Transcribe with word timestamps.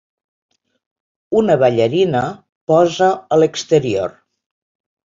Una 1.41 1.57
ballarina 1.65 2.25
posa 2.73 3.13
a 3.37 3.41
l'exterior. 3.45 4.19